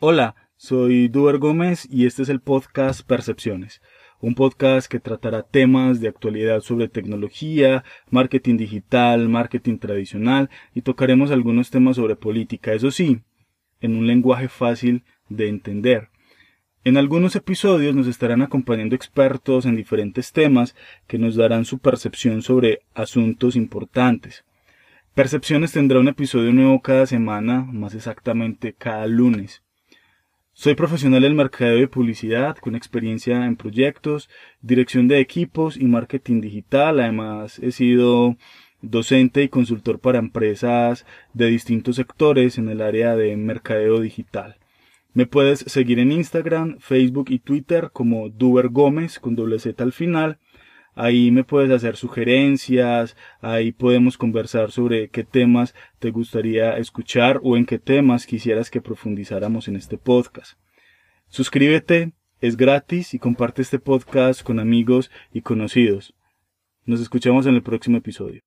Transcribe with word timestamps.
Hola, 0.00 0.36
soy 0.56 1.08
Duber 1.08 1.38
Gómez 1.38 1.88
y 1.90 2.06
este 2.06 2.22
es 2.22 2.28
el 2.28 2.38
podcast 2.38 3.04
Percepciones, 3.04 3.82
un 4.20 4.36
podcast 4.36 4.88
que 4.88 5.00
tratará 5.00 5.42
temas 5.42 6.00
de 6.00 6.06
actualidad 6.06 6.60
sobre 6.60 6.86
tecnología, 6.86 7.82
marketing 8.08 8.58
digital, 8.58 9.28
marketing 9.28 9.78
tradicional 9.78 10.50
y 10.72 10.82
tocaremos 10.82 11.32
algunos 11.32 11.70
temas 11.70 11.96
sobre 11.96 12.14
política, 12.14 12.74
eso 12.74 12.92
sí, 12.92 13.22
en 13.80 13.96
un 13.96 14.06
lenguaje 14.06 14.46
fácil 14.46 15.02
de 15.28 15.48
entender. 15.48 16.10
En 16.84 16.96
algunos 16.96 17.34
episodios 17.34 17.92
nos 17.92 18.06
estarán 18.06 18.42
acompañando 18.42 18.94
expertos 18.94 19.66
en 19.66 19.74
diferentes 19.74 20.30
temas 20.30 20.76
que 21.08 21.18
nos 21.18 21.34
darán 21.34 21.64
su 21.64 21.80
percepción 21.80 22.42
sobre 22.42 22.82
asuntos 22.94 23.56
importantes. 23.56 24.44
Percepciones 25.14 25.72
tendrá 25.72 25.98
un 25.98 26.06
episodio 26.06 26.52
nuevo 26.52 26.82
cada 26.82 27.04
semana, 27.06 27.62
más 27.64 27.96
exactamente 27.96 28.74
cada 28.74 29.08
lunes. 29.08 29.64
Soy 30.60 30.74
profesional 30.74 31.22
del 31.22 31.36
mercado 31.36 31.76
de 31.76 31.86
publicidad 31.86 32.56
con 32.56 32.74
experiencia 32.74 33.46
en 33.46 33.54
proyectos, 33.54 34.28
dirección 34.60 35.06
de 35.06 35.20
equipos 35.20 35.76
y 35.76 35.84
marketing 35.84 36.40
digital. 36.40 36.98
Además, 36.98 37.60
he 37.60 37.70
sido 37.70 38.36
docente 38.82 39.44
y 39.44 39.48
consultor 39.48 40.00
para 40.00 40.18
empresas 40.18 41.06
de 41.32 41.46
distintos 41.46 41.94
sectores 41.94 42.58
en 42.58 42.68
el 42.70 42.80
área 42.80 43.14
de 43.14 43.36
mercadeo 43.36 44.00
digital. 44.00 44.56
Me 45.14 45.26
puedes 45.26 45.60
seguir 45.60 46.00
en 46.00 46.10
Instagram, 46.10 46.78
Facebook 46.80 47.26
y 47.30 47.38
Twitter 47.38 47.90
como 47.92 48.28
Duber 48.28 48.68
Gómez 48.68 49.20
con 49.20 49.36
doble 49.36 49.60
Z 49.60 49.80
al 49.84 49.92
final 49.92 50.40
Ahí 51.00 51.30
me 51.30 51.44
puedes 51.44 51.70
hacer 51.70 51.96
sugerencias, 51.96 53.16
ahí 53.40 53.70
podemos 53.70 54.18
conversar 54.18 54.72
sobre 54.72 55.10
qué 55.10 55.22
temas 55.22 55.72
te 56.00 56.10
gustaría 56.10 56.76
escuchar 56.76 57.38
o 57.44 57.56
en 57.56 57.66
qué 57.66 57.78
temas 57.78 58.26
quisieras 58.26 58.68
que 58.68 58.80
profundizáramos 58.80 59.68
en 59.68 59.76
este 59.76 59.96
podcast. 59.96 60.58
Suscríbete, 61.28 62.14
es 62.40 62.56
gratis 62.56 63.14
y 63.14 63.20
comparte 63.20 63.62
este 63.62 63.78
podcast 63.78 64.42
con 64.42 64.58
amigos 64.58 65.08
y 65.32 65.42
conocidos. 65.42 66.14
Nos 66.84 67.00
escuchamos 67.00 67.46
en 67.46 67.54
el 67.54 67.62
próximo 67.62 67.98
episodio. 67.98 68.42